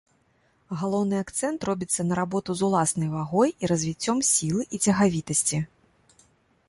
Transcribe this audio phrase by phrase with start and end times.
[0.83, 5.57] Галоўны акцэнт робіцца на работу з уласнай вагой і развіццём сілы і цягавітасці.